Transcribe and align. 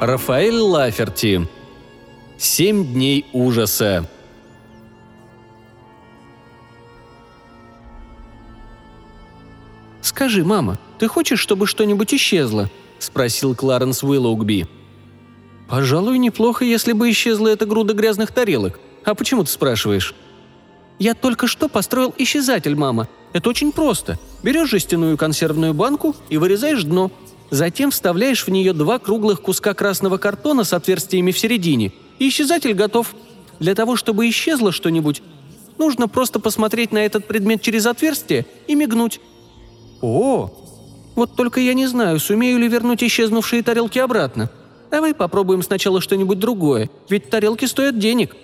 Рафаэль 0.00 0.56
Лаферти. 0.56 1.46
Семь 2.38 2.90
дней 2.90 3.26
ужаса. 3.34 4.08
«Скажи, 10.00 10.42
мама, 10.42 10.78
ты 10.98 11.06
хочешь, 11.06 11.38
чтобы 11.38 11.66
что-нибудь 11.66 12.14
исчезло?»– 12.14 12.70
спросил 12.98 13.54
Кларенс 13.54 14.02
Уиллоугби. 14.02 14.66
«Пожалуй, 15.68 16.16
неплохо, 16.16 16.64
если 16.64 16.94
бы 16.94 17.10
исчезла 17.10 17.48
эта 17.48 17.66
груда 17.66 17.92
грязных 17.92 18.32
тарелок. 18.32 18.80
А 19.04 19.14
почему 19.14 19.44
ты 19.44 19.50
спрашиваешь?» 19.50 20.14
«Я 20.98 21.12
только 21.12 21.46
что 21.46 21.68
построил 21.68 22.14
исчезатель, 22.16 22.74
мама. 22.74 23.06
Это 23.34 23.50
очень 23.50 23.70
просто. 23.70 24.18
Берешь 24.42 24.70
жестяную 24.70 25.18
консервную 25.18 25.74
банку 25.74 26.16
и 26.30 26.38
вырезаешь 26.38 26.84
дно. 26.84 27.12
Затем 27.50 27.90
вставляешь 27.90 28.46
в 28.46 28.50
нее 28.50 28.72
два 28.72 28.98
круглых 28.98 29.42
куска 29.42 29.74
красного 29.74 30.18
картона 30.18 30.64
с 30.64 30.72
отверстиями 30.72 31.32
в 31.32 31.38
середине, 31.38 31.92
и 32.18 32.28
исчезатель 32.28 32.74
готов. 32.74 33.14
Для 33.58 33.74
того, 33.74 33.96
чтобы 33.96 34.28
исчезло 34.28 34.72
что-нибудь, 34.72 35.22
нужно 35.76 36.08
просто 36.08 36.38
посмотреть 36.38 36.92
на 36.92 36.98
этот 36.98 37.26
предмет 37.26 37.60
через 37.60 37.86
отверстие 37.86 38.46
и 38.68 38.74
мигнуть. 38.74 39.20
О, 40.00 40.50
вот 41.16 41.36
только 41.36 41.60
я 41.60 41.74
не 41.74 41.86
знаю, 41.86 42.20
сумею 42.20 42.58
ли 42.58 42.68
вернуть 42.68 43.02
исчезнувшие 43.02 43.62
тарелки 43.62 43.98
обратно. 43.98 44.50
Давай 44.90 45.14
попробуем 45.14 45.62
сначала 45.62 46.00
что-нибудь 46.00 46.38
другое, 46.38 46.88
ведь 47.08 47.30
тарелки 47.30 47.64
стоят 47.64 47.98
денег. 47.98 48.34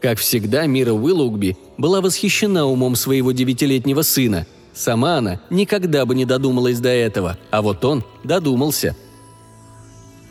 Как 0.00 0.18
всегда, 0.18 0.66
Мира 0.66 0.92
Уиллоугби 0.92 1.56
была 1.78 2.00
восхищена 2.00 2.66
умом 2.66 2.96
своего 2.96 3.32
девятилетнего 3.32 4.02
сына. 4.02 4.46
Сама 4.76 5.16
она 5.16 5.40
никогда 5.48 6.04
бы 6.04 6.14
не 6.14 6.26
додумалась 6.26 6.78
до 6.80 6.90
этого, 6.90 7.38
а 7.50 7.62
вот 7.62 7.82
он 7.84 8.04
додумался. 8.22 8.94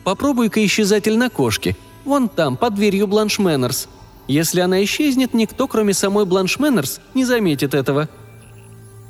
«Попробуй-ка 0.04 0.64
исчезатель 0.64 1.18
на 1.18 1.32
кошке. 1.32 1.76
Вон 2.06 2.30
там, 2.30 2.56
под 2.56 2.76
дверью 2.76 3.08
Бланш 3.08 3.40
Мэннерс. 3.40 3.88
Если 4.28 4.60
она 4.60 4.84
исчезнет, 4.84 5.34
никто, 5.34 5.68
кроме 5.68 5.96
самой 5.96 6.26
Бланш 6.26 6.60
Мэннерс, 6.60 7.02
не 7.16 7.26
заметит 7.26 7.74
этого». 7.74 8.08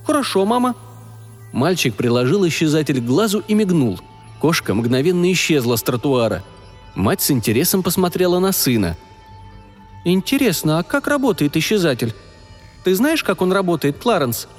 «Хорошо, 0.05 0.45
мама», 0.45 0.73
Мальчик 1.55 1.95
приложил 1.95 2.45
исчезатель 2.45 2.99
к 2.99 3.05
глазу 3.05 3.41
и 3.47 3.53
мигнул. 3.53 4.01
Кошка 4.41 4.73
мгновенно 4.73 5.31
исчезла 5.31 5.77
с 5.77 5.83
тротуара. 5.83 6.43
Мать 6.95 7.21
с 7.21 7.31
интересом 7.31 7.81
посмотрела 7.81 8.39
на 8.39 8.51
сына. 8.51 8.97
«Интересно, 10.03 10.79
а 10.79 10.83
как 10.83 11.07
работает 11.07 11.55
исчезатель? 11.55 12.13
Ты 12.83 12.93
знаешь, 12.93 13.23
как 13.23 13.41
он 13.41 13.53
работает, 13.53 13.97
Кларенс?» 13.97 14.49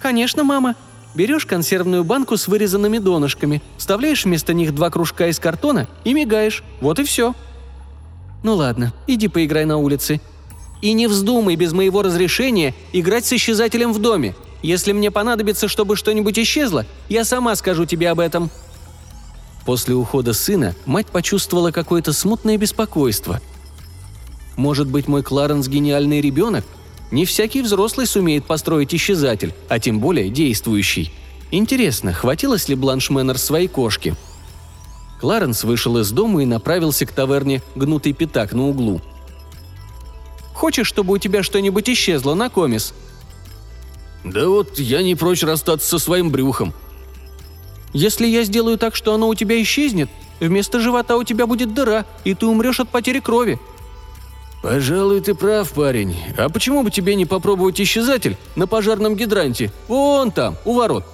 «Конечно, 0.00 0.44
мама. 0.44 0.74
Берешь 1.14 1.46
консервную 1.46 2.04
банку 2.04 2.36
с 2.36 2.48
вырезанными 2.48 2.98
донышками, 2.98 3.62
вставляешь 3.76 4.24
вместо 4.24 4.54
них 4.54 4.74
два 4.74 4.90
кружка 4.90 5.28
из 5.28 5.38
картона 5.38 5.88
и 6.04 6.14
мигаешь. 6.14 6.62
Вот 6.80 6.98
и 6.98 7.04
все». 7.04 7.34
«Ну 8.42 8.54
ладно, 8.54 8.92
иди 9.06 9.28
поиграй 9.28 9.64
на 9.64 9.78
улице. 9.78 10.20
И 10.80 10.92
не 10.92 11.08
вздумай 11.08 11.56
без 11.56 11.72
моего 11.72 12.02
разрешения 12.02 12.74
играть 12.92 13.26
с 13.26 13.32
исчезателем 13.32 13.92
в 13.92 13.98
доме. 13.98 14.36
Если 14.62 14.92
мне 14.92 15.10
понадобится, 15.10 15.66
чтобы 15.66 15.96
что-нибудь 15.96 16.38
исчезло, 16.38 16.86
я 17.08 17.24
сама 17.24 17.56
скажу 17.56 17.84
тебе 17.84 18.10
об 18.10 18.20
этом». 18.20 18.50
После 19.66 19.94
ухода 19.94 20.32
сына 20.32 20.74
мать 20.86 21.08
почувствовала 21.08 21.72
какое-то 21.72 22.12
смутное 22.12 22.56
беспокойство. 22.56 23.40
«Может 24.56 24.88
быть, 24.88 25.08
мой 25.08 25.22
Кларенс 25.22 25.68
гениальный 25.68 26.20
ребенок? 26.20 26.64
Не 27.10 27.24
всякий 27.24 27.62
взрослый 27.62 28.06
сумеет 28.06 28.44
построить 28.44 28.94
исчезатель, 28.94 29.54
а 29.68 29.78
тем 29.78 29.98
более 29.98 30.28
действующий. 30.28 31.12
Интересно, 31.50 32.12
хватилось 32.12 32.68
ли 32.68 32.74
Бланш 32.74 33.10
Мэннер 33.10 33.38
своей 33.38 33.68
кошки?» 33.68 34.14
Кларенс 35.20 35.64
вышел 35.64 35.98
из 35.98 36.10
дома 36.10 36.42
и 36.42 36.46
направился 36.46 37.06
к 37.06 37.12
таверне 37.12 37.62
«Гнутый 37.74 38.12
пятак» 38.12 38.52
на 38.52 38.68
углу. 38.68 39.00
«Хочешь, 40.54 40.86
чтобы 40.86 41.14
у 41.14 41.18
тебя 41.18 41.42
что-нибудь 41.42 41.88
исчезло 41.88 42.34
на 42.34 42.50
комис?» 42.50 42.92
«Да 44.24 44.48
вот 44.48 44.78
я 44.78 45.02
не 45.02 45.14
прочь 45.14 45.42
расстаться 45.42 45.88
со 45.88 45.98
своим 45.98 46.30
брюхом». 46.30 46.74
«Если 47.94 48.26
я 48.26 48.44
сделаю 48.44 48.76
так, 48.76 48.94
что 48.94 49.14
оно 49.14 49.28
у 49.28 49.34
тебя 49.34 49.60
исчезнет, 49.62 50.10
вместо 50.40 50.78
живота 50.78 51.16
у 51.16 51.24
тебя 51.24 51.46
будет 51.46 51.72
дыра, 51.72 52.04
и 52.24 52.34
ты 52.34 52.46
умрешь 52.46 52.80
от 52.80 52.90
потери 52.90 53.20
крови». 53.20 53.58
«Пожалуй, 54.62 55.20
ты 55.20 55.34
прав, 55.34 55.70
парень. 55.70 56.16
А 56.36 56.48
почему 56.48 56.82
бы 56.82 56.90
тебе 56.90 57.14
не 57.14 57.26
попробовать 57.26 57.80
исчезатель 57.80 58.36
на 58.56 58.66
пожарном 58.66 59.14
гидранте? 59.14 59.70
Вон 59.86 60.32
там, 60.32 60.56
у 60.64 60.74
ворот». 60.74 61.04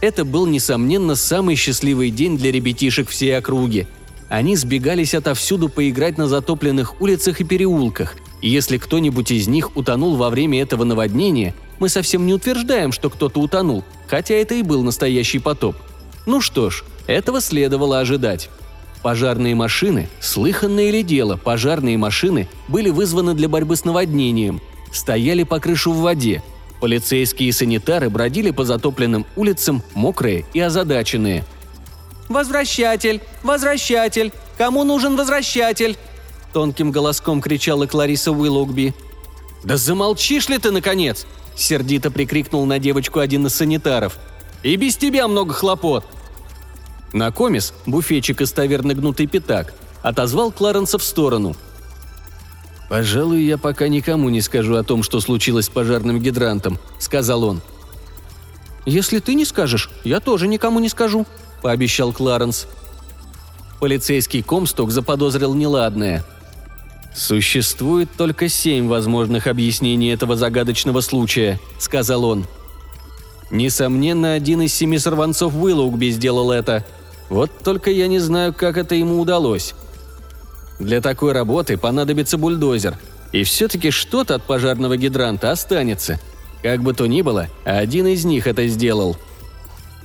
Это 0.00 0.24
был, 0.24 0.46
несомненно, 0.46 1.14
самый 1.14 1.56
счастливый 1.56 2.10
день 2.10 2.36
для 2.36 2.52
ребятишек 2.52 3.08
всей 3.08 3.36
округи. 3.36 3.86
Они 4.28 4.56
сбегались 4.56 5.14
отовсюду 5.14 5.68
поиграть 5.68 6.18
на 6.18 6.26
затопленных 6.26 7.00
улицах 7.00 7.40
и 7.40 7.44
переулках, 7.44 8.16
и 8.40 8.48
если 8.48 8.78
кто-нибудь 8.78 9.30
из 9.30 9.46
них 9.48 9.76
утонул 9.76 10.16
во 10.16 10.30
время 10.30 10.60
этого 10.60 10.84
наводнения, 10.84 11.54
мы 11.78 11.88
совсем 11.88 12.26
не 12.26 12.34
утверждаем, 12.34 12.92
что 12.92 13.10
кто-то 13.10 13.40
утонул, 13.40 13.84
хотя 14.06 14.34
это 14.34 14.54
и 14.54 14.62
был 14.62 14.82
настоящий 14.82 15.38
потоп. 15.38 15.76
Ну 16.26 16.40
что 16.40 16.70
ж, 16.70 16.84
этого 17.06 17.40
следовало 17.40 18.00
ожидать. 18.00 18.50
Пожарные 19.04 19.54
машины, 19.54 20.08
слыханное 20.18 20.90
ли 20.90 21.02
дело, 21.02 21.36
пожарные 21.36 21.98
машины 21.98 22.48
были 22.68 22.88
вызваны 22.88 23.34
для 23.34 23.50
борьбы 23.50 23.76
с 23.76 23.84
наводнением, 23.84 24.62
стояли 24.92 25.42
по 25.42 25.60
крышу 25.60 25.92
в 25.92 25.98
воде. 25.98 26.42
Полицейские 26.80 27.50
и 27.50 27.52
санитары 27.52 28.08
бродили 28.08 28.50
по 28.50 28.64
затопленным 28.64 29.26
улицам, 29.36 29.82
мокрые 29.92 30.46
и 30.54 30.60
озадаченные. 30.60 31.44
«Возвращатель! 32.30 33.20
Возвращатель! 33.42 34.32
Кому 34.56 34.84
нужен 34.84 35.16
возвращатель?» 35.16 35.98
Тонким 36.54 36.90
голоском 36.90 37.42
кричала 37.42 37.86
Клариса 37.86 38.32
Уиллоугби. 38.32 38.94
«Да 39.64 39.76
замолчишь 39.76 40.48
ли 40.48 40.56
ты, 40.56 40.70
наконец!»– 40.70 41.26
сердито 41.56 42.10
прикрикнул 42.10 42.64
на 42.64 42.78
девочку 42.78 43.18
один 43.18 43.48
из 43.48 43.54
санитаров. 43.54 44.16
«И 44.62 44.74
без 44.76 44.96
тебя 44.96 45.28
много 45.28 45.52
хлопот!» 45.52 46.06
На 47.14 47.30
комис 47.30 47.72
буфетчик 47.86 48.42
из 48.42 48.52
таверны 48.52 48.92
«Гнутый 48.92 49.26
пятак» 49.26 49.72
отозвал 50.02 50.52
Кларенса 50.52 50.98
в 50.98 51.02
сторону. 51.02 51.56
«Пожалуй, 52.90 53.42
я 53.44 53.56
пока 53.56 53.88
никому 53.88 54.28
не 54.28 54.42
скажу 54.42 54.74
о 54.74 54.82
том, 54.82 55.02
что 55.02 55.20
случилось 55.20 55.66
с 55.66 55.70
пожарным 55.70 56.20
гидрантом»,– 56.20 56.78
сказал 56.98 57.44
он. 57.44 57.62
«Если 58.84 59.20
ты 59.20 59.34
не 59.34 59.46
скажешь, 59.46 59.88
я 60.04 60.20
тоже 60.20 60.46
никому 60.46 60.80
не 60.80 60.90
скажу»,– 60.90 61.24
пообещал 61.62 62.12
Кларенс. 62.12 62.66
Полицейский 63.80 64.42
Комсток 64.42 64.90
заподозрил 64.90 65.54
неладное– 65.54 66.22
«Существует 67.14 68.08
только 68.16 68.48
семь 68.48 68.88
возможных 68.88 69.46
объяснений 69.46 70.08
этого 70.08 70.34
загадочного 70.34 71.00
случая»,— 71.00 71.60
сказал 71.78 72.24
он. 72.24 72.44
«Несомненно, 73.52 74.32
один 74.32 74.62
из 74.62 74.74
семи 74.74 74.98
сорванцов 74.98 75.54
Уиллоугби 75.54 76.10
сделал 76.10 76.50
это. 76.50 76.84
Вот 77.28 77.50
только 77.62 77.90
я 77.90 78.06
не 78.06 78.18
знаю, 78.18 78.52
как 78.52 78.76
это 78.76 78.94
ему 78.94 79.20
удалось. 79.20 79.74
Для 80.78 81.00
такой 81.00 81.32
работы 81.32 81.76
понадобится 81.76 82.38
бульдозер. 82.38 82.98
И 83.32 83.42
все-таки 83.42 83.90
что-то 83.90 84.36
от 84.36 84.44
пожарного 84.44 84.96
гидранта 84.96 85.50
останется. 85.50 86.20
Как 86.62 86.82
бы 86.82 86.94
то 86.94 87.06
ни 87.06 87.22
было, 87.22 87.48
один 87.64 88.06
из 88.06 88.24
них 88.24 88.46
это 88.46 88.66
сделал». 88.66 89.16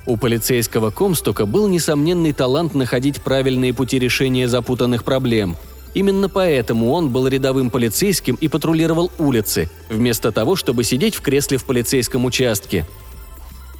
У 0.06 0.18
полицейского 0.18 0.90
Комстока 0.90 1.46
был 1.46 1.68
несомненный 1.68 2.34
талант 2.34 2.74
находить 2.74 3.22
правильные 3.22 3.74
пути 3.74 4.00
решения 4.00 4.48
запутанных 4.48 5.04
проблем— 5.04 5.56
Именно 5.94 6.30
поэтому 6.30 6.92
он 6.92 7.10
был 7.10 7.28
рядовым 7.28 7.70
полицейским 7.70 8.36
и 8.36 8.48
патрулировал 8.48 9.12
улицы, 9.18 9.70
вместо 9.90 10.32
того, 10.32 10.56
чтобы 10.56 10.84
сидеть 10.84 11.16
в 11.16 11.22
кресле 11.22 11.58
в 11.58 11.66
полицейском 11.66 12.26
участке. 12.26 12.86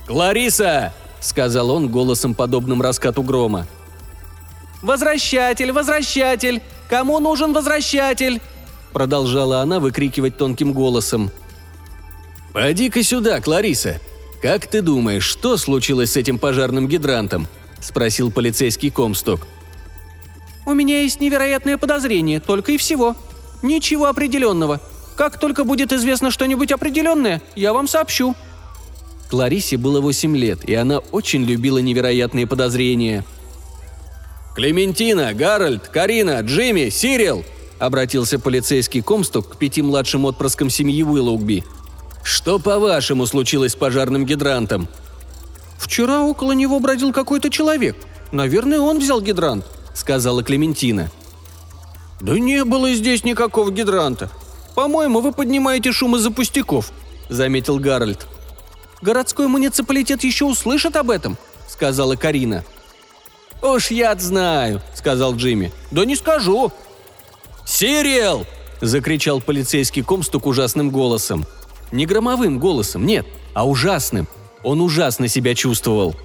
«Клариса!»– 0.08 0.94
сказал 1.20 1.70
он 1.70 1.90
голосом, 1.90 2.34
подобным 2.34 2.82
раскату 2.82 3.24
грома. 3.24 3.68
«Возвращатель! 4.82 5.72
Возвращатель! 5.72 6.62
Кому 6.90 7.20
нужен 7.20 7.54
возвращатель?» 7.54 8.42
Продолжала 8.94 9.62
она 9.62 9.80
выкрикивать 9.80 10.38
тонким 10.38 10.74
голосом. 10.74 11.32
«Поди-ка 12.54 13.04
сюда, 13.04 13.40
Клариса! 13.42 14.00
Как 14.42 14.68
ты 14.68 14.82
думаешь, 14.82 15.26
что 15.26 15.58
случилось 15.58 16.14
с 16.14 16.18
этим 16.18 16.40
пожарным 16.40 16.88
гидрантом?»– 16.88 17.48
спросил 17.82 18.32
полицейский 18.32 18.90
Комсток– 18.90 19.46
у 20.70 20.76
меня 20.76 21.02
есть 21.02 21.20
невероятное 21.20 21.80
подозрение, 21.80 22.40
только 22.40 22.74
и 22.74 22.78
всего. 22.78 23.16
Ничего 23.64 24.06
определенного. 24.06 24.80
Как 25.16 25.40
только 25.40 25.64
будет 25.64 25.92
известно 25.92 26.30
что-нибудь 26.30 26.72
определенное, 26.72 27.42
я 27.56 27.74
вам 27.74 27.88
сообщу». 27.88 28.36
Кларисе 29.30 29.78
было 29.78 30.02
8 30.02 30.36
лет, 30.36 30.68
и 30.68 30.74
она 30.74 30.98
очень 30.98 31.44
любила 31.44 31.78
невероятные 31.78 32.48
подозрения. 32.48 33.24
«Клементина, 34.56 35.34
Гарольд, 35.34 35.88
Карина, 35.88 36.42
Джимми, 36.42 36.90
Сирил!»– 36.90 37.46
обратился 37.80 38.40
полицейский 38.40 39.02
Комсток 39.02 39.50
к 39.50 39.58
пяти 39.58 39.84
младшим 39.84 40.26
отпрыскам 40.26 40.72
семьи 40.72 41.04
Уиллоугби. 41.04 41.64
«Что, 42.24 42.58
по-вашему, 42.58 43.28
случилось 43.28 43.74
с 43.74 43.76
пожарным 43.76 44.26
гидрантом?» 44.26 44.88
«Вчера 45.78 46.24
около 46.24 46.52
него 46.54 46.80
бродил 46.80 47.14
какой-то 47.14 47.52
человек. 47.52 47.96
Наверное, 48.32 48.80
он 48.80 49.00
взял 49.00 49.22
гидрант»,— 49.22 49.64
сказала 49.94 50.44
Клементина. 50.44 51.12
«Да 52.20 52.38
не 52.38 52.66
было 52.66 52.92
здесь 52.94 53.24
никакого 53.24 53.72
гидранта. 53.72 54.30
По-моему, 54.76 55.22
вы 55.22 55.32
поднимаете 55.32 55.92
шум 55.92 56.16
из-за 56.16 56.32
пустяков»,— 56.32 56.92
заметил 57.30 57.78
Гарольд. 57.78 58.28
«Городской 59.02 59.48
муниципалитет 59.48 60.24
еще 60.24 60.46
услышит 60.46 60.96
об 60.96 61.10
этом»,— 61.10 61.38
сказала 61.68 62.16
Карина. 62.16 62.66
«Уж 63.62 63.92
я 63.92 64.16
знаю»,— 64.16 64.82
сказал 64.96 65.36
Джимми. 65.36 65.72
«Да 65.92 66.06
не 66.06 66.16
скажу». 66.16 66.72
«Сириэл!»— 67.66 68.46
закричал 68.82 69.42
полицейский 69.42 70.04
комстук 70.04 70.46
ужасным 70.46 70.90
голосом. 70.90 71.46
Не 71.92 72.06
громовым 72.06 72.60
голосом, 72.60 73.06
нет, 73.06 73.26
а 73.54 73.68
ужасным. 73.68 74.28
Он 74.64 74.82
ужасно 74.82 75.28
себя 75.28 75.56
чувствовал. 75.56 76.16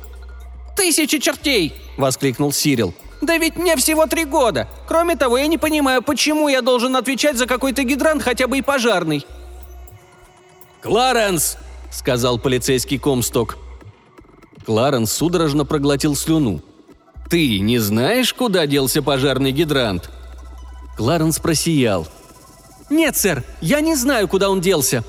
«Тысячи 0.77 1.19
чертей!»– 1.19 1.75
воскликнул 1.97 2.53
Сирил. 2.53 2.95
«Да 3.21 3.39
ведь 3.39 3.57
мне 3.57 3.77
всего 3.77 4.07
три 4.07 4.25
года! 4.25 4.69
Кроме 4.87 5.17
того, 5.17 5.39
я 5.39 5.47
не 5.47 5.59
понимаю, 5.59 6.03
почему 6.03 6.49
я 6.49 6.63
должен 6.63 6.97
отвечать 6.97 7.37
за 7.37 7.47
какой-то 7.47 7.85
гидрант, 7.85 8.23
хотя 8.23 8.47
бы 8.47 8.59
и 8.59 8.63
пожарный!» 8.63 9.25
«Кларенс!»– 10.83 11.57
сказал 11.95 12.39
полицейский 12.39 12.99
комсток. 12.99 13.57
Кларенс 14.67 15.13
судорожно 15.13 15.65
проглотил 15.65 16.17
слюну. 16.17 16.61
«Ты 17.31 17.61
не 17.61 17.79
знаешь, 17.79 18.35
куда 18.35 18.67
делся 18.67 19.03
пожарный 19.03 19.53
гидрант?» 19.53 20.11
Кларенс 20.97 21.39
просиял. 21.39 22.07
«Нет, 22.91 23.17
сэр, 23.17 23.45
я 23.61 23.81
не 23.81 23.95
знаю, 23.95 24.29
куда 24.29 24.51
он 24.51 24.61
делся». 24.61 25.05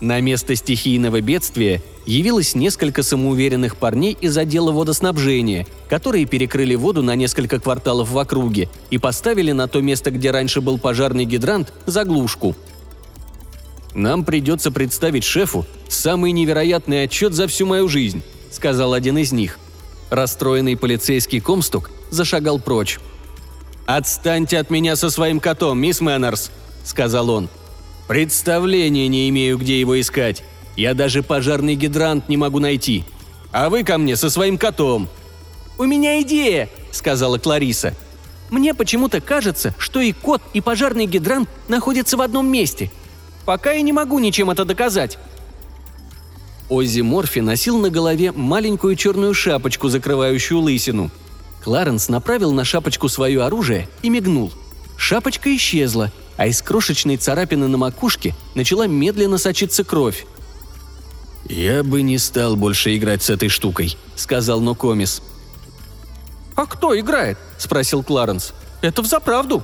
На 0.00 0.20
место 0.20 0.54
стихийного 0.54 1.22
бедствия 1.22 1.82
явилось 2.04 2.54
несколько 2.54 3.02
самоуверенных 3.02 3.76
парней 3.76 4.16
из 4.20 4.36
отдела 4.36 4.70
водоснабжения, 4.70 5.66
которые 5.88 6.26
перекрыли 6.26 6.74
воду 6.74 7.02
на 7.02 7.14
несколько 7.14 7.58
кварталов 7.58 8.10
в 8.10 8.18
округе 8.18 8.68
и 8.90 8.98
поставили 8.98 9.52
на 9.52 9.68
то 9.68 9.80
место, 9.80 10.10
где 10.10 10.30
раньше 10.30 10.60
был 10.60 10.78
пожарный 10.78 11.24
гидрант, 11.24 11.72
заглушку. 11.86 12.54
«Нам 13.96 14.26
придется 14.26 14.70
представить 14.70 15.24
шефу 15.24 15.64
самый 15.88 16.32
невероятный 16.32 17.04
отчет 17.04 17.32
за 17.32 17.46
всю 17.46 17.64
мою 17.64 17.88
жизнь»,— 17.88 18.22
сказал 18.50 18.92
один 18.92 19.16
из 19.16 19.32
них. 19.32 19.58
Расстроенный 20.10 20.76
полицейский 20.76 21.40
комстук 21.40 21.90
зашагал 22.10 22.58
прочь. 22.58 23.00
«Отстаньте 23.86 24.58
от 24.58 24.68
меня 24.68 24.96
со 24.96 25.08
своим 25.08 25.40
котом, 25.40 25.78
мисс 25.78 26.02
Мэннерс»,— 26.02 26.50
сказал 26.84 27.30
он. 27.30 27.48
«Представления 28.06 29.08
не 29.08 29.30
имею, 29.30 29.56
где 29.56 29.80
его 29.80 29.98
искать. 29.98 30.44
Я 30.76 30.92
даже 30.92 31.22
пожарный 31.22 31.74
гидрант 31.74 32.28
не 32.28 32.36
могу 32.36 32.58
найти. 32.58 33.02
А 33.50 33.70
вы 33.70 33.82
ко 33.82 33.96
мне 33.96 34.14
со 34.16 34.28
своим 34.28 34.58
котом». 34.58 35.08
«У 35.78 35.84
меня 35.84 36.20
идея»,— 36.20 36.68
сказала 36.90 37.38
Клариса. 37.38 37.94
«Мне 38.50 38.74
почему-то 38.74 39.22
кажется, 39.22 39.74
что 39.78 40.02
и 40.02 40.12
кот, 40.12 40.42
и 40.52 40.60
пожарный 40.60 41.06
гидрант 41.06 41.48
находятся 41.68 42.18
в 42.18 42.20
одном 42.20 42.46
месте. 42.46 42.90
Пока 43.46 43.70
я 43.72 43.80
не 43.80 43.92
могу 43.92 44.18
ничем 44.18 44.50
это 44.50 44.66
доказать». 44.66 45.18
Оззи 46.68 47.02
Морфи 47.02 47.38
носил 47.38 47.78
на 47.78 47.90
голове 47.90 48.32
маленькую 48.32 48.96
черную 48.96 49.32
шапочку, 49.34 49.88
закрывающую 49.88 50.58
лысину. 50.58 51.10
Кларенс 51.62 52.08
направил 52.08 52.52
на 52.52 52.64
шапочку 52.64 53.08
свое 53.08 53.42
оружие 53.44 53.88
и 54.02 54.10
мигнул. 54.10 54.52
Шапочка 54.96 55.54
исчезла, 55.54 56.10
а 56.36 56.48
из 56.48 56.60
крошечной 56.62 57.18
царапины 57.18 57.68
на 57.68 57.78
макушке 57.78 58.34
начала 58.56 58.88
медленно 58.88 59.38
сочиться 59.38 59.84
кровь. 59.84 60.26
«Я 61.48 61.84
бы 61.84 62.02
не 62.02 62.18
стал 62.18 62.56
больше 62.56 62.96
играть 62.96 63.22
с 63.22 63.30
этой 63.30 63.48
штукой»,— 63.48 63.96
сказал 64.16 64.60
Нокомис. 64.60 65.22
«А 66.56 66.66
кто 66.66 66.98
играет?»— 66.98 67.38
спросил 67.58 68.02
Кларенс. 68.02 68.52
«Это 68.80 69.02
взаправду». 69.02 69.62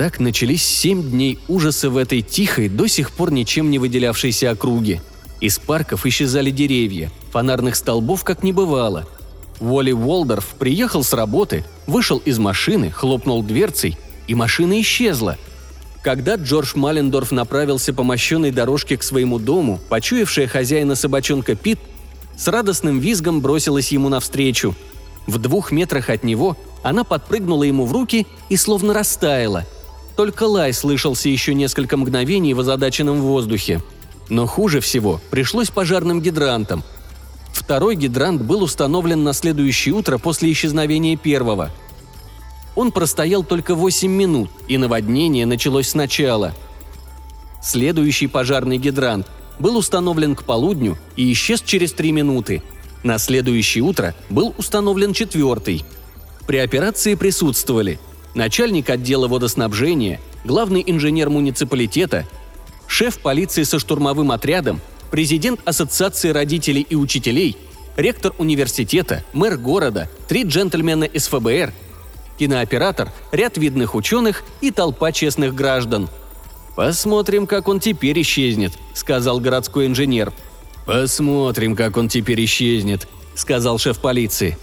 Так 0.00 0.18
начались 0.18 0.64
семь 0.64 1.02
дней 1.02 1.38
ужаса 1.46 1.90
в 1.90 1.98
этой 1.98 2.22
тихой, 2.22 2.70
до 2.70 2.86
сих 2.86 3.10
пор 3.10 3.30
ничем 3.30 3.70
не 3.70 3.78
выделявшейся 3.78 4.50
округе. 4.50 5.02
Из 5.42 5.58
парков 5.58 6.06
исчезали 6.06 6.50
деревья, 6.50 7.12
фонарных 7.30 7.76
столбов 7.76 8.24
как 8.24 8.42
не 8.42 8.54
бывало. 8.54 9.06
Уолли 9.60 9.92
Волдорф 9.92 10.54
приехал 10.58 11.04
с 11.04 11.12
работы, 11.12 11.66
вышел 11.86 12.16
из 12.16 12.38
машины, 12.38 12.90
хлопнул 12.90 13.42
дверцей, 13.42 13.98
и 14.26 14.34
машина 14.34 14.80
исчезла— 14.80 15.36
когда 16.02 16.36
Джордж 16.36 16.72
Малендорф 16.76 17.30
направился 17.30 17.92
по 17.92 18.02
мощенной 18.02 18.52
дорожке 18.52 18.96
к 18.96 19.02
своему 19.02 19.38
дому, 19.38 19.78
почуявшая 19.90 20.46
хозяина 20.46 20.94
собачонка 20.94 21.56
Пит 21.56 21.78
с 22.38 22.48
радостным 22.48 23.00
визгом 23.00 23.42
бросилась 23.42 23.92
ему 23.92 24.08
навстречу. 24.08 24.74
В 25.26 25.36
двух 25.36 25.72
метрах 25.72 26.08
от 26.08 26.24
него 26.24 26.56
она 26.82 27.04
подпрыгнула 27.04 27.64
ему 27.64 27.84
в 27.84 27.92
руки 27.92 28.26
и 28.48 28.56
словно 28.56 28.94
растаяла. 28.94 29.66
Только 30.20 30.42
лай 30.42 30.74
слышался 30.74 31.30
еще 31.30 31.54
несколько 31.54 31.96
мгновений 31.96 32.52
в 32.52 32.60
озадаченном 32.60 33.22
воздухе. 33.22 33.80
Но 34.28 34.46
хуже 34.46 34.80
всего 34.80 35.18
пришлось 35.30 35.70
пожарным 35.70 36.20
гидрантам. 36.20 36.84
Второй 37.54 37.96
гидрант 37.96 38.42
был 38.42 38.62
установлен 38.62 39.24
на 39.24 39.32
следующее 39.32 39.94
утро 39.94 40.18
после 40.18 40.52
исчезновения 40.52 41.16
первого– 41.16 41.70
он 42.76 42.92
простоял 42.92 43.42
только 43.42 43.74
8 43.74 44.10
минут, 44.10 44.50
и 44.68 44.76
наводнение 44.76 45.46
началось 45.46 45.88
сначала. 45.88 46.54
Следующий 47.62 48.26
пожарный 48.26 48.76
гидрант 48.76 49.26
был 49.58 49.76
установлен 49.78 50.36
к 50.36 50.44
полудню 50.44 50.98
и 51.16 51.32
исчез 51.32 51.62
через 51.62 51.94
3 51.94 52.12
минуты. 52.12 52.62
На 53.02 53.16
следующее 53.16 53.84
утро 53.84 54.14
был 54.28 54.54
установлен 54.58 55.14
четвертый. 55.14 55.82
При 56.46 56.58
операции 56.58 57.14
присутствовали 57.14 57.98
начальник 58.34 58.90
отдела 58.90 59.28
водоснабжения, 59.28 60.20
главный 60.44 60.82
инженер 60.86 61.30
муниципалитета, 61.30 62.26
шеф 62.86 63.18
полиции 63.18 63.62
со 63.62 63.78
штурмовым 63.78 64.30
отрядом, 64.30 64.80
президент 65.10 65.60
Ассоциации 65.64 66.30
родителей 66.30 66.86
и 66.88 66.94
учителей, 66.94 67.56
ректор 67.96 68.32
университета, 68.38 69.24
мэр 69.32 69.56
города, 69.56 70.08
три 70.28 70.44
джентльмена 70.44 71.04
из 71.04 71.26
ФБР– 71.28 71.72
кинооператор, 72.40 73.12
ряд 73.32 73.58
видных 73.58 73.94
ученых 73.94 74.44
и 74.62 74.70
толпа 74.70 75.12
честных 75.12 75.54
граждан. 75.54 76.08
«Посмотрим, 76.74 77.46
как 77.46 77.68
он 77.68 77.80
теперь 77.80 78.22
исчезнет»,— 78.22 78.72
сказал 78.94 79.40
городской 79.40 79.86
инженер. 79.86 80.32
«Посмотрим, 80.86 81.76
как 81.76 81.98
он 81.98 82.08
теперь 82.08 82.42
исчезнет»,— 82.46 83.06
сказал 83.34 83.76
шеф 83.76 83.98
полиции. 83.98 84.56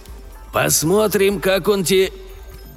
«Посмотрим, 0.52 1.40
как 1.40 1.68
он 1.68 1.84
те...» 1.84 2.10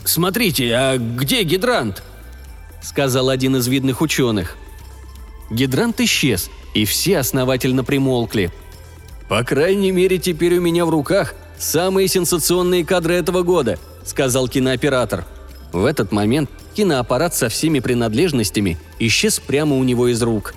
«Смотрите, 0.04 0.74
а 0.74 0.98
где 0.98 1.44
гидрант?»— 1.44 2.04
сказал 2.82 3.30
один 3.30 3.56
из 3.58 3.68
видных 3.68 4.02
ученых. 4.02 4.58
Гидрант 5.50 6.00
исчез, 6.02 6.50
и 6.74 6.86
все 6.86 7.20
основательно 7.20 7.84
примолкли. 7.84 8.52
«По 9.30 9.44
крайней 9.44 9.92
мере, 9.92 10.18
теперь 10.18 10.58
у 10.58 10.62
меня 10.62 10.86
в 10.86 10.90
руках 10.90 11.36
самые 11.58 12.08
сенсационные 12.08 12.86
кадры 12.86 13.16
этого 13.16 13.44
года»,– 13.44 13.78
сказал 14.06 14.48
кинооператор. 14.48 15.26
В 15.72 15.86
этот 15.86 16.12
момент 16.12 16.50
киноаппарат 16.74 17.36
со 17.36 17.50
всеми 17.50 17.80
принадлежностями 17.80 18.78
исчез 19.00 19.40
прямо 19.40 19.78
у 19.78 19.84
него 19.84 20.08
из 20.08 20.22
рук. 20.22 20.56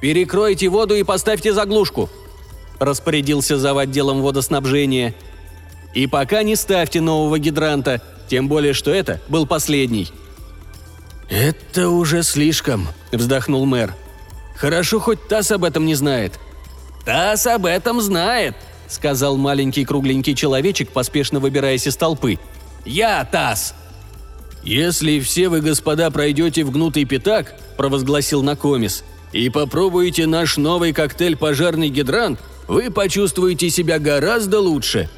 «Перекройте 0.00 0.68
воду 0.68 0.94
и 0.94 1.02
поставьте 1.02 1.52
заглушку»,– 1.52 2.10
распорядился 2.78 3.56
зав. 3.56 3.78
отделом 3.78 4.20
водоснабжения. 4.22 5.14
«И 5.94 6.06
пока 6.06 6.42
не 6.42 6.56
ставьте 6.56 7.00
нового 7.00 7.38
гидранта, 7.38 8.02
тем 8.32 8.48
более, 8.48 8.72
что 8.72 8.90
это 8.90 9.20
был 9.28 9.44
последний». 9.44 10.10
«Это 11.28 11.90
уже 11.90 12.22
слишком»,– 12.22 12.88
вздохнул 13.12 13.66
мэр. 13.66 13.94
«Хорошо, 14.56 15.00
хоть 15.00 15.28
ТАСС 15.28 15.50
об 15.50 15.64
этом 15.64 15.84
не 15.84 15.94
знает». 15.94 16.40
«ТАСС 17.04 17.46
об 17.48 17.66
этом 17.66 18.00
знает»,— 18.00 18.56
сказал 18.88 19.36
маленький 19.36 19.84
кругленький 19.84 20.34
человечек, 20.34 20.88
поспешно 20.92 21.40
выбираясь 21.40 21.86
из 21.86 21.94
толпы. 21.94 22.38
«Я 22.86 23.22
Тасс!» 23.26 23.74
«Если 24.62 25.20
все 25.20 25.50
вы, 25.50 25.60
господа, 25.60 26.10
пройдете 26.10 26.64
в 26.64 26.70
гнутый 26.70 27.04
пятак»,— 27.04 27.54
провозгласил 27.76 28.42
Накомис, 28.42 29.04
«и 29.32 29.50
попробуете 29.50 30.26
наш 30.26 30.56
новый 30.56 30.94
коктейль 30.94 31.36
«Пожарный 31.36 31.90
гидрант», 31.90 32.40
вы 32.66 32.90
почувствуете 32.90 33.68
себя 33.68 33.98
гораздо 33.98 34.60
лучше. 34.60 35.10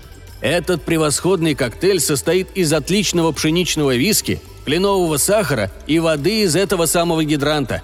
Этот 0.45 0.83
превосходный 0.83 1.55
коктейль 1.55 2.01
состоит 2.01 2.49
из 2.55 2.71
отличного 2.75 3.33
пшеничного 3.33 3.97
виски, 3.97 4.43
кленового 4.67 5.17
сахара 5.17 5.73
и 5.87 5.99
воды 5.99 6.43
из 6.43 6.55
этого 6.55 6.85
самого 6.85 7.25
гидранта. 7.25 7.83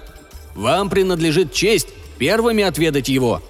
Вам 0.53 0.91
принадлежит 0.91 1.53
честь 1.53 1.87
первыми 2.19 2.63
отведать 2.63 3.09
его. 3.09 3.41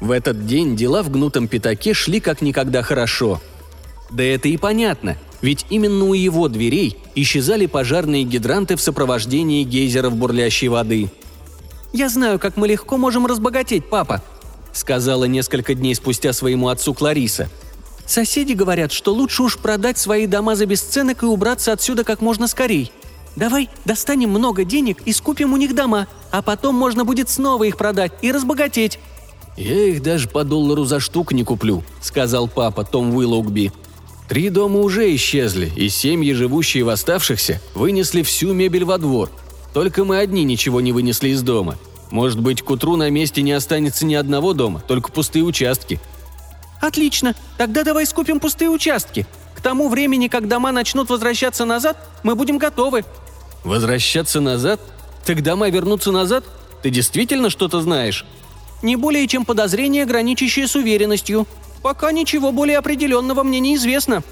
В 0.00 0.10
этот 0.10 0.44
день 0.44 0.74
дела 0.74 1.04
в 1.04 1.10
гнутом 1.10 1.46
пятаке 1.46 1.94
шли 1.94 2.18
как 2.18 2.42
никогда 2.42 2.82
хорошо. 2.82 3.40
Да 4.10 4.24
это 4.24 4.48
и 4.48 4.56
понятно, 4.56 5.16
ведь 5.40 5.64
именно 5.70 6.06
у 6.06 6.14
его 6.14 6.48
дверей 6.48 6.98
исчезали 7.14 7.66
пожарные 7.66 8.24
гидранты 8.24 8.74
в 8.74 8.80
сопровождении 8.80 9.62
гейзеров 9.62 10.16
бурлящей 10.16 10.66
воды. 10.66 11.12
«Я 11.92 12.08
знаю, 12.08 12.40
как 12.40 12.56
мы 12.56 12.66
легко 12.66 12.96
можем 12.96 13.24
разбогатеть, 13.24 13.88
папа»,— 13.88 14.20
сказала 14.72 15.26
несколько 15.26 15.74
дней 15.74 15.94
спустя 15.94 16.32
своему 16.32 16.70
отцу 16.70 16.92
Клариса. 16.92 17.48
Соседи 18.08 18.54
говорят, 18.54 18.90
что 18.90 19.12
лучше 19.12 19.42
уж 19.42 19.58
продать 19.58 19.98
свои 19.98 20.26
дома 20.26 20.56
за 20.56 20.64
бесценок 20.64 21.22
и 21.22 21.26
убраться 21.26 21.72
отсюда 21.72 22.04
как 22.04 22.22
можно 22.22 22.48
скорей. 22.48 22.90
Давай 23.36 23.68
достанем 23.84 24.30
много 24.30 24.64
денег 24.64 25.02
и 25.04 25.12
скупим 25.12 25.52
у 25.52 25.58
них 25.58 25.74
дома, 25.74 26.08
а 26.30 26.40
потом 26.40 26.74
можно 26.74 27.04
будет 27.04 27.28
снова 27.28 27.64
их 27.64 27.76
продать 27.76 28.12
и 28.22 28.32
разбогатеть». 28.32 28.98
«Я 29.58 29.88
их 29.88 30.02
даже 30.02 30.28
по 30.28 30.42
доллару 30.42 30.84
за 30.84 31.00
штук 31.00 31.32
не 31.32 31.44
куплю»,— 31.44 31.82
сказал 32.00 32.48
папа 32.48 32.82
Том 32.82 33.14
Уиллоугби. 33.14 33.72
«Три 34.26 34.48
дома 34.48 34.78
уже 34.78 35.14
исчезли, 35.14 35.70
и 35.76 35.90
семьи, 35.90 36.32
живущие 36.32 36.84
в 36.84 36.88
оставшихся, 36.88 37.60
вынесли 37.74 38.22
всю 38.22 38.54
мебель 38.54 38.84
во 38.84 38.96
двор. 38.96 39.30
Только 39.74 40.04
мы 40.04 40.18
одни 40.18 40.44
ничего 40.44 40.80
не 40.80 40.92
вынесли 40.92 41.30
из 41.30 41.42
дома. 41.42 41.76
Может 42.10 42.40
быть, 42.40 42.62
к 42.62 42.70
утру 42.70 42.96
на 42.96 43.10
месте 43.10 43.42
не 43.42 43.52
останется 43.52 44.06
ни 44.06 44.14
одного 44.14 44.54
дома, 44.54 44.82
только 44.88 45.12
пустые 45.12 45.44
участки». 45.44 46.00
«Отлично, 46.80 47.34
тогда 47.56 47.84
давай 47.84 48.06
скупим 48.06 48.40
пустые 48.40 48.70
участки. 48.70 49.26
К 49.54 49.60
тому 49.60 49.88
времени, 49.88 50.28
как 50.28 50.48
дома 50.48 50.72
начнут 50.72 51.10
возвращаться 51.10 51.64
назад, 51.64 51.96
мы 52.22 52.34
будем 52.34 52.58
готовы». 52.58 53.04
«Возвращаться 53.64 54.40
назад? 54.40 54.80
Так 55.24 55.42
дома 55.42 55.68
вернутся 55.68 56.12
назад? 56.12 56.44
Ты 56.82 56.90
действительно 56.90 57.50
что-то 57.50 57.80
знаешь?» 57.80 58.24
Не 58.82 58.96
более 58.96 59.26
чем 59.26 59.44
подозрение, 59.44 60.04
граничащее 60.04 60.68
с 60.68 60.76
уверенностью. 60.76 61.46
Пока 61.82 62.12
ничего 62.12 62.52
более 62.52 62.78
определенного 62.78 63.42
мне 63.42 63.60
не 63.60 63.74
известно. 63.74 64.22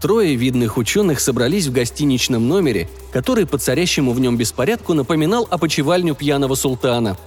Трое 0.00 0.34
видных 0.34 0.78
ученых 0.78 1.20
собрались 1.20 1.66
в 1.66 1.72
гостиничном 1.72 2.48
номере, 2.48 2.88
который 3.12 3.46
по 3.46 3.58
царящему 3.58 4.12
в 4.12 4.20
нем 4.20 4.38
беспорядку 4.38 4.94
напоминал 4.94 5.46
опочивальню 5.50 6.14
пьяного 6.14 6.54
султана. 6.54 7.18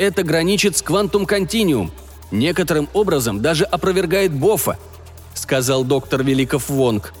«Это 0.00 0.22
граничит 0.22 0.78
с 0.78 0.82
квантум-континиум. 0.82 1.92
Некоторым 2.30 2.88
образом 2.94 3.42
даже 3.42 3.64
опровергает 3.64 4.32
Бофа»,— 4.32 4.78
сказал 5.34 5.84
доктор 5.84 6.22
Великов 6.22 6.70
Вонг. 6.70 7.12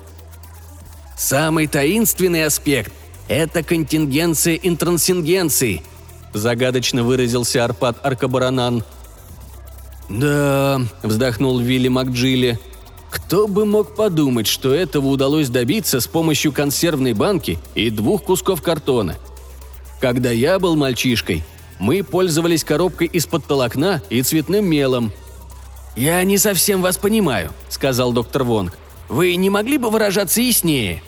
«Самый 1.14 1.66
таинственный 1.66 2.46
аспект 2.46 2.90
это 3.28 3.62
контингенция 3.62 4.54
интрансингенции»,– 4.54 5.82
загадочно 6.32 7.04
выразился 7.04 7.62
Арпад 7.66 7.98
Аркабаранан. 8.02 8.82
«Да»,– 10.08 10.80
вздохнул 11.02 11.58
Вилли 11.58 11.88
Макджилли,– 11.88 12.58
«кто 13.10 13.46
бы 13.46 13.66
мог 13.66 13.94
подумать, 13.94 14.46
что 14.46 14.72
этого 14.72 15.08
удалось 15.08 15.50
добиться 15.50 16.00
с 16.00 16.06
помощью 16.06 16.50
консервной 16.50 17.12
банки 17.12 17.58
и 17.74 17.90
двух 17.90 18.22
кусков 18.24 18.62
картона. 18.62 19.18
Когда 20.00 20.30
я 20.30 20.58
был 20.58 20.76
мальчишкой, 20.76 21.44
мы 21.80 22.04
пользовались 22.04 22.62
коробкой 22.62 23.08
из-под 23.08 23.44
толокна 23.46 24.00
и 24.10 24.22
цветным 24.22 24.66
мелом». 24.66 25.12
«Я 25.96 26.22
не 26.22 26.38
совсем 26.38 26.82
вас 26.82 26.96
понимаю»,– 26.98 27.50
сказал 27.68 28.12
доктор 28.12 28.44
Вонг. 28.44 28.78
«Вы 29.08 29.34
не 29.34 29.50
могли 29.50 29.76
бы 29.76 29.90
выражаться 29.90 30.40
яснее?» 30.40 31.02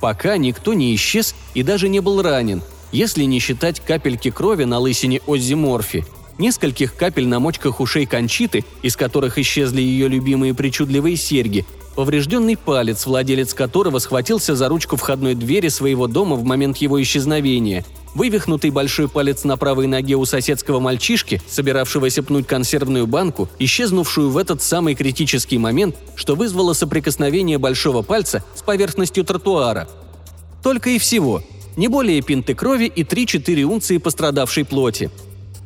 Пока 0.00 0.36
никто 0.36 0.74
не 0.74 0.94
исчез 0.94 1.34
и 1.54 1.62
даже 1.62 1.88
не 1.88 2.00
был 2.00 2.20
ранен, 2.22 2.62
если 2.92 3.24
не 3.24 3.38
считать 3.38 3.80
капельки 3.80 4.30
крови 4.30 4.64
на 4.64 4.78
лысине 4.78 5.20
Оззи 5.26 5.54
Морфи, 5.54 6.04
нескольких 6.38 6.94
капель 6.94 7.26
на 7.26 7.38
мочках 7.38 7.80
ушей 7.80 8.06
Кончиты, 8.06 8.64
из 8.82 8.96
которых 8.96 9.38
исчезли 9.38 9.80
ее 9.80 10.08
любимые 10.08 10.54
причудливые 10.54 11.16
серьги, 11.16 11.64
поврежденный 11.94 12.56
палец, 12.56 13.06
владелец 13.06 13.54
которого 13.54 13.98
схватился 13.98 14.54
за 14.54 14.68
ручку 14.68 14.96
входной 14.96 15.34
двери 15.34 15.68
своего 15.68 16.06
дома 16.06 16.36
в 16.36 16.44
момент 16.44 16.78
его 16.78 17.00
исчезновения, 17.02 17.84
вывихнутый 18.14 18.70
большой 18.70 19.08
палец 19.08 19.44
на 19.44 19.56
правой 19.56 19.86
ноге 19.86 20.16
у 20.16 20.24
соседского 20.24 20.80
мальчишки, 20.80 21.40
собиравшегося 21.48 22.22
пнуть 22.22 22.46
консервную 22.46 23.06
банку, 23.06 23.48
исчезнувшую 23.58 24.30
в 24.30 24.38
этот 24.38 24.62
самый 24.62 24.94
критический 24.94 25.58
момент, 25.58 25.96
что 26.14 26.34
вызвало 26.34 26.72
соприкосновение 26.72 27.58
большого 27.58 28.02
пальца 28.02 28.44
с 28.54 28.62
поверхностью 28.62 29.24
тротуара. 29.24 29.88
Только 30.62 30.90
и 30.90 30.98
всего. 30.98 31.42
Не 31.76 31.88
более 31.88 32.22
пинты 32.22 32.54
крови 32.54 32.84
и 32.84 33.02
3-4 33.02 33.62
унции 33.64 33.98
пострадавшей 33.98 34.64
плоти. 34.64 35.10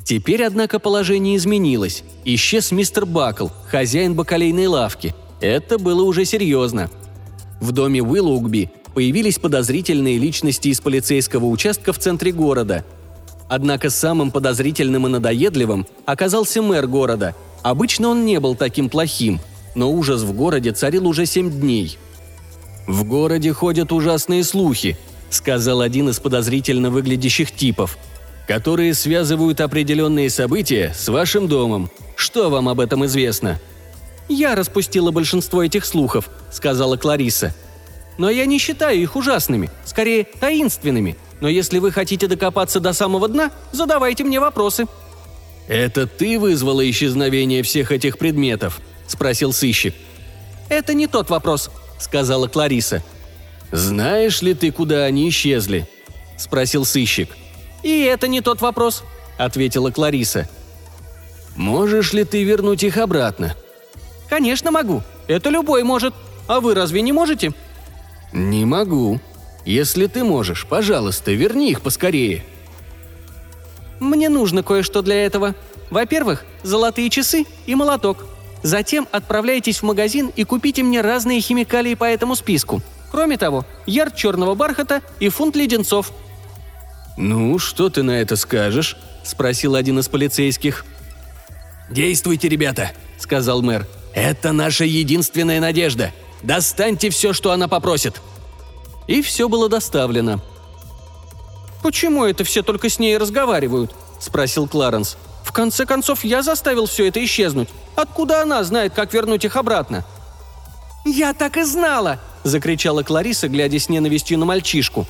Теперь, 0.04 0.42
однако, 0.42 0.78
положение 0.78 1.36
изменилось. 1.36 2.02
Исчез 2.24 2.70
мистер 2.72 3.04
Бакл, 3.04 3.48
хозяин 3.70 4.14
бакалейной 4.14 4.66
лавки. 4.66 5.14
Это 5.40 5.78
было 5.78 6.02
уже 6.02 6.24
серьезно. 6.24 6.90
В 7.60 7.72
доме 7.72 8.02
Уиллоугби 8.02 8.70
появились 8.94 9.38
подозрительные 9.38 10.18
личности 10.18 10.68
из 10.68 10.80
полицейского 10.80 11.46
участка 11.46 11.92
в 11.92 11.98
центре 11.98 12.32
города. 12.32 12.84
Однако 13.48 13.90
самым 13.90 14.30
подозрительным 14.30 15.06
и 15.06 15.10
надоедливым 15.10 15.86
оказался 16.04 16.62
мэр 16.62 16.86
города. 16.86 17.34
Обычно 17.62 18.08
он 18.08 18.26
не 18.26 18.40
был 18.40 18.54
таким 18.54 18.88
плохим, 18.88 19.40
но 19.74 19.90
ужас 19.90 20.22
в 20.22 20.32
городе 20.32 20.72
царил 20.72 21.06
уже 21.06 21.26
семь 21.26 21.50
дней. 21.50 21.98
«В 22.86 23.04
городе 23.04 23.52
ходят 23.52 23.92
ужасные 23.92 24.44
слухи»,— 24.44 24.96
сказал 25.30 25.80
один 25.80 26.08
из 26.08 26.18
подозрительно 26.20 26.90
выглядящих 26.90 27.52
типов, 27.52 27.98
которые 28.46 28.94
связывают 28.94 29.60
определенные 29.60 30.30
события 30.30 30.92
с 30.96 31.08
вашим 31.08 31.48
домом. 31.48 31.90
Что 32.16 32.50
вам 32.50 32.68
об 32.68 32.80
этом 32.80 33.04
известно?» 33.06 33.60
«Я 34.28 34.54
распустила 34.54 35.10
большинство 35.10 35.62
этих 35.62 35.84
слухов»,— 35.84 36.28
сказала 36.52 36.96
Клариса— 36.96 37.54
но 38.18 38.28
я 38.28 38.46
не 38.46 38.58
считаю 38.58 39.00
их 39.00 39.16
ужасными, 39.16 39.70
скорее 39.84 40.24
таинственными. 40.24 41.16
Но 41.40 41.48
если 41.48 41.78
вы 41.78 41.92
хотите 41.92 42.26
докопаться 42.26 42.80
до 42.80 42.92
самого 42.92 43.28
дна, 43.28 43.52
задавайте 43.72 44.24
мне 44.24 44.40
вопросы». 44.40 44.86
«Это 45.68 46.06
ты 46.06 46.38
вызвала 46.38 46.88
исчезновение 46.90 47.62
всех 47.62 47.92
этих 47.92 48.18
предметов?»– 48.18 48.80
спросил 49.06 49.52
сыщик. 49.52 49.94
«Это 50.68 50.94
не 50.94 51.06
тот 51.06 51.30
вопрос»,– 51.30 51.70
сказала 51.98 52.48
Клариса. 52.48 53.04
«Знаешь 53.70 54.42
ли 54.42 54.54
ты, 54.54 54.72
куда 54.72 55.04
они 55.04 55.28
исчезли?»– 55.28 55.86
спросил 56.38 56.84
сыщик. 56.84 57.36
«И 57.82 58.00
это 58.00 58.28
не 58.28 58.40
тот 58.40 58.60
вопрос»,– 58.62 59.04
ответила 59.38 59.90
Клариса. 59.90 60.48
«Можешь 61.54 62.12
ли 62.14 62.24
ты 62.24 62.42
вернуть 62.44 62.82
их 62.82 62.96
обратно?» 62.96 63.54
«Конечно 64.28 64.70
могу. 64.70 65.02
Это 65.26 65.50
любой 65.50 65.82
может. 65.82 66.14
А 66.46 66.60
вы 66.60 66.74
разве 66.74 67.02
не 67.02 67.12
можете?» 67.12 67.52
«Не 68.32 68.64
могу. 68.64 69.20
Если 69.64 70.06
ты 70.06 70.24
можешь, 70.24 70.66
пожалуйста, 70.66 71.32
верни 71.32 71.70
их 71.70 71.80
поскорее». 71.80 72.44
«Мне 74.00 74.28
нужно 74.28 74.62
кое-что 74.62 75.02
для 75.02 75.24
этого. 75.24 75.54
Во-первых, 75.90 76.44
золотые 76.62 77.10
часы 77.10 77.46
и 77.66 77.74
молоток. 77.74 78.26
Затем 78.62 79.08
отправляйтесь 79.12 79.78
в 79.78 79.82
магазин 79.84 80.30
и 80.34 80.44
купите 80.44 80.82
мне 80.82 81.00
разные 81.00 81.40
химикалии 81.40 81.94
по 81.94 82.04
этому 82.04 82.34
списку. 82.34 82.82
Кроме 83.10 83.38
того, 83.38 83.64
ярд 83.86 84.14
черного 84.14 84.54
бархата 84.54 85.02
и 85.20 85.28
фунт 85.28 85.56
леденцов». 85.56 86.12
«Ну, 87.16 87.58
что 87.58 87.88
ты 87.88 88.02
на 88.02 88.20
это 88.20 88.36
скажешь?»– 88.36 88.96
спросил 89.24 89.74
один 89.74 89.98
из 89.98 90.08
полицейских. 90.08 90.84
«Действуйте, 91.90 92.48
ребята»,– 92.48 92.92
сказал 93.18 93.62
мэр. 93.62 93.86
«Это 94.18 94.50
наша 94.50 94.84
единственная 94.84 95.60
надежда. 95.60 96.12
Достаньте 96.42 97.08
все, 97.08 97.32
что 97.32 97.52
она 97.52 97.68
попросит!» 97.68 98.20
И 99.06 99.22
все 99.22 99.48
было 99.48 99.68
доставлено. 99.68 100.40
«Почему 101.84 102.24
это 102.24 102.42
все 102.42 102.64
только 102.64 102.88
с 102.88 102.98
ней 102.98 103.16
разговаривают?»– 103.16 103.94
спросил 104.18 104.66
Кларенс. 104.66 105.16
«В 105.44 105.52
конце 105.52 105.86
концов, 105.86 106.24
я 106.24 106.42
заставил 106.42 106.86
все 106.86 107.06
это 107.06 107.24
исчезнуть. 107.24 107.68
Откуда 107.94 108.42
она 108.42 108.64
знает, 108.64 108.92
как 108.92 109.14
вернуть 109.14 109.44
их 109.44 109.54
обратно?» 109.54 110.04
«Я 111.04 111.32
так 111.32 111.56
и 111.56 111.62
знала!»– 111.62 112.18
закричала 112.42 113.04
Клариса, 113.04 113.46
глядя 113.46 113.78
с 113.78 113.88
ненавистью 113.88 114.36
на 114.40 114.46
мальчишку. 114.46 115.06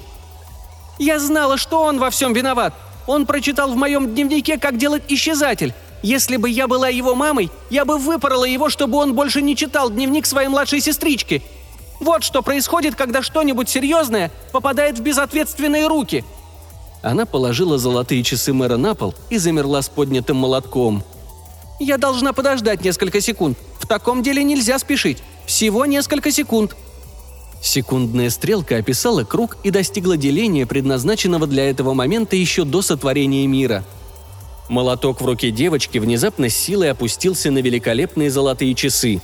«Я 0.99 1.19
знала, 1.19 1.57
что 1.57 1.83
он 1.83 1.99
во 1.99 2.11
всем 2.11 2.35
виноват. 2.35 2.75
Он 3.07 3.25
прочитал 3.25 3.73
в 3.73 3.77
моем 3.77 4.15
дневнике, 4.15 4.59
как 4.59 4.77
делать 4.77 5.05
исчезатель. 5.09 5.73
Если 6.03 6.37
бы 6.37 6.49
я 6.49 6.69
была 6.69 6.89
его 6.89 7.15
мамой, 7.15 7.51
я 7.71 7.85
бы 7.85 7.99
выпорола 7.99 8.45
его, 8.45 8.69
чтобы 8.69 8.99
он 8.99 9.15
больше 9.15 9.43
не 9.43 9.57
читал 9.57 9.91
дневник 9.91 10.27
своей 10.27 10.49
младшей 10.49 10.81
сестрички. 10.81 11.43
Вот 11.99 12.23
что 12.23 12.43
происходит, 12.43 12.95
когда 12.95 13.23
что-нибудь 13.23 13.69
серьезное 13.69 14.31
попадает 14.53 14.99
в 14.99 15.03
безответственные 15.03 15.89
руки». 15.89 16.25
Она 17.03 17.27
положила 17.27 17.79
золотые 17.79 18.25
часы 18.25 18.53
мэра 18.53 18.77
на 18.77 18.95
пол 18.95 19.15
и 19.31 19.39
замерла 19.39 19.83
с 19.83 19.89
поднятым 19.89 20.37
молотком. 20.37 21.05
«Я 21.81 21.97
должна 21.97 22.33
подождать 22.33 22.85
несколько 22.85 23.21
секунд. 23.21 23.57
В 23.79 23.87
таком 23.87 24.23
деле 24.23 24.43
нельзя 24.43 24.79
спешить. 24.79 25.19
Всего 25.47 25.87
несколько 25.87 26.31
секунд». 26.31 26.77
Секундная 27.61 28.31
стрелка 28.31 28.77
описала 28.77 29.25
круг 29.25 29.57
и 29.65 29.71
достигла 29.71 30.17
деления, 30.17 30.65
предназначенного 30.67 31.49
для 31.49 31.69
этого 31.69 31.93
момента 31.93 32.37
еще 32.37 32.65
до 32.65 32.83
сотворения 32.83 33.47
мира– 33.49 33.85
Молоток 34.69 35.21
в 35.21 35.27
руке 35.27 35.51
девочки 35.51 35.99
внезапно 35.99 36.49
с 36.51 36.55
силой 36.55 36.91
опустился 36.91 37.51
на 37.51 37.59
великолепные 37.59 38.31
золотые 38.31 38.75
часы. 38.75 39.21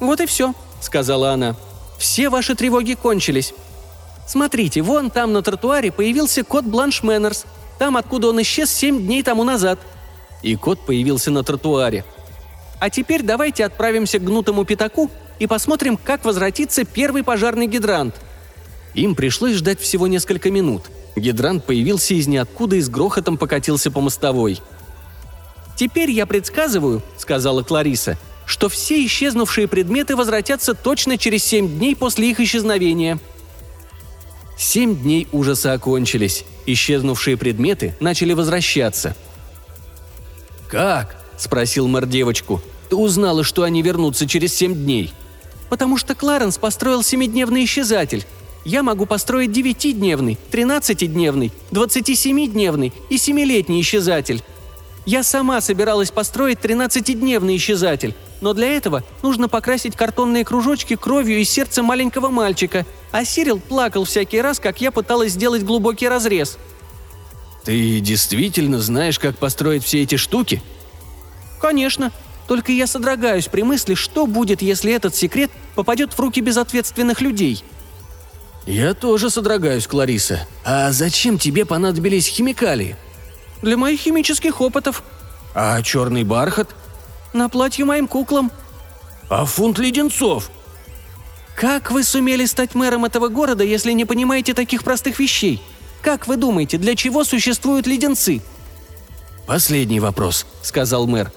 «Вот 0.00 0.20
и 0.20 0.26
все»,— 0.26 0.54
сказала 0.80 1.32
она. 1.32 1.56
«Все 1.98 2.28
ваши 2.28 2.54
тревоги 2.54 2.94
кончились. 2.94 3.54
Смотрите, 4.26 4.82
вон 4.82 5.10
там 5.10 5.32
на 5.32 5.42
тротуаре 5.42 5.90
появился 5.90 6.44
кот 6.44 6.64
Бланш 6.64 7.02
Мэннерс, 7.02 7.46
там, 7.78 7.96
откуда 7.96 8.28
он 8.28 8.40
исчез 8.42 8.70
семь 8.70 9.02
дней 9.06 9.22
тому 9.22 9.44
назад». 9.44 9.78
И 10.42 10.56
кот 10.56 10.84
появился 10.84 11.30
на 11.30 11.42
тротуаре. 11.42 12.04
А 12.78 12.88
теперь 12.90 13.22
давайте 13.22 13.64
отправимся 13.64 14.18
к 14.18 14.24
гнутому 14.24 14.64
пятаку 14.64 15.10
и 15.38 15.46
посмотрим, 15.46 15.98
как 15.98 16.24
возвратится 16.24 16.84
первый 16.84 17.24
пожарный 17.24 17.66
гидрант». 17.66 18.14
Им 18.94 19.14
пришлось 19.14 19.56
ждать 19.56 19.80
всего 19.80 20.06
несколько 20.06 20.50
минут. 20.50 20.90
Гидрант 21.16 21.64
появился 21.64 22.14
из 22.14 22.26
ниоткуда 22.26 22.76
и 22.76 22.80
с 22.80 22.88
грохотом 22.88 23.36
покатился 23.36 23.90
по 23.90 24.00
мостовой. 24.00 24.60
«Теперь 25.76 26.10
я 26.10 26.26
предсказываю»,— 26.26 27.02
сказала 27.16 27.62
Клариса, 27.62 28.18
«что 28.46 28.68
все 28.68 29.04
исчезнувшие 29.04 29.68
предметы 29.68 30.16
возвратятся 30.16 30.74
точно 30.74 31.18
через 31.18 31.44
семь 31.44 31.68
дней 31.68 31.96
после 31.96 32.30
их 32.30 32.40
исчезновения». 32.40 33.18
Семь 34.58 34.94
дней 34.94 35.26
ужаса 35.32 35.72
окончились. 35.72 36.44
Исчезнувшие 36.66 37.38
предметы 37.38 37.96
начали 37.98 38.34
возвращаться. 38.34 39.16
«Как?»– 40.68 41.16
спросил 41.38 41.88
мэр 41.88 42.04
девочку. 42.04 42.60
«Ты 42.90 42.96
узнала, 42.96 43.42
что 43.42 43.62
они 43.62 43.80
вернутся 43.80 44.28
через 44.28 44.54
семь 44.54 44.74
дней?» 44.74 45.14
«Потому 45.70 45.96
что 45.96 46.14
Кларенс 46.14 46.58
построил 46.58 47.02
семидневный 47.02 47.64
исчезатель. 47.64 48.26
Я 48.64 48.82
могу 48.82 49.06
построить 49.06 49.52
девятидневный, 49.52 50.38
тринадцатидневный, 50.50 51.52
двадцатисемидневный 51.70 52.92
и 53.08 53.16
семилетний 53.16 53.80
исчезатель. 53.80 54.42
Я 55.06 55.22
сама 55.22 55.60
собиралась 55.62 56.10
построить 56.10 56.60
тринадцатидневный 56.60 57.56
исчезатель, 57.56 58.14
но 58.42 58.52
для 58.52 58.68
этого 58.68 59.02
нужно 59.22 59.48
покрасить 59.48 59.96
картонные 59.96 60.44
кружочки 60.44 60.94
кровью 60.94 61.40
из 61.40 61.48
сердца 61.48 61.82
маленького 61.82 62.28
мальчика, 62.28 62.84
а 63.12 63.24
Сирил 63.24 63.58
плакал 63.60 64.04
всякий 64.04 64.42
раз, 64.42 64.60
как 64.60 64.80
я 64.82 64.90
пыталась 64.90 65.32
сделать 65.32 65.64
глубокий 65.64 66.06
разрез. 66.06 66.58
«Ты 67.64 68.00
действительно 68.00 68.78
знаешь, 68.78 69.18
как 69.18 69.38
построить 69.38 69.84
все 69.84 70.02
эти 70.02 70.16
штуки?» 70.16 70.62
«Конечно. 71.60 72.12
Только 72.46 72.72
я 72.72 72.86
содрогаюсь 72.86 73.46
при 73.46 73.62
мысли, 73.62 73.94
что 73.94 74.26
будет, 74.26 74.60
если 74.60 74.92
этот 74.92 75.14
секрет 75.14 75.50
попадет 75.74 76.12
в 76.12 76.20
руки 76.20 76.40
безответственных 76.40 77.20
людей». 77.20 77.64
«Я 78.66 78.94
тоже 78.94 79.30
содрогаюсь, 79.30 79.86
Клариса. 79.86 80.46
А 80.64 80.92
зачем 80.92 81.38
тебе 81.38 81.64
понадобились 81.64 82.26
химикалии?» 82.26 82.96
«Для 83.62 83.76
моих 83.76 84.00
химических 84.00 84.60
опытов». 84.60 85.02
«А 85.54 85.80
черный 85.82 86.24
бархат?» 86.24 86.70
«На 87.32 87.48
платье 87.48 87.84
моим 87.84 88.06
куклам». 88.06 88.50
«А 89.28 89.44
фунт 89.44 89.78
леденцов?» 89.78 90.50
«Как 91.54 91.90
вы 91.90 92.04
сумели 92.04 92.46
стать 92.46 92.74
мэром 92.74 93.04
этого 93.04 93.28
города, 93.28 93.64
если 93.64 93.92
не 93.92 94.04
понимаете 94.04 94.54
таких 94.54 94.82
простых 94.82 95.18
вещей? 95.18 95.62
Как 96.02 96.26
вы 96.26 96.36
думаете, 96.36 96.78
для 96.78 96.94
чего 96.94 97.24
существуют 97.24 97.86
леденцы?» 97.86 98.40
«Последний 99.46 100.00
вопрос»,— 100.00 100.46
сказал 100.62 101.06
мэр. 101.06 101.32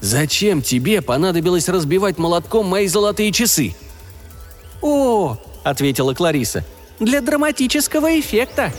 «Зачем 0.00 0.62
тебе 0.62 1.02
понадобилось 1.02 1.68
разбивать 1.68 2.18
молотком 2.18 2.66
мои 2.66 2.86
золотые 2.86 3.32
часы?» 3.32 3.74
«О,— 4.82 5.38
ответила 5.64 6.14
Клариса,— 6.14 6.64
для 7.00 7.20
драматического 7.20 8.20
эффекта», 8.20 8.72